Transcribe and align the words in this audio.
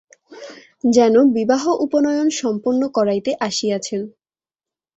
যেন 0.89 1.15
বিবাহ 1.33 1.63
উপনয়ন 1.85 2.27
সম্পন্ন 2.41 2.81
করাইতে 2.87 3.31
আসিয়াছেন। 3.39 4.01